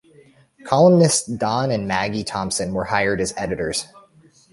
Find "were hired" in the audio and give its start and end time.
2.73-3.21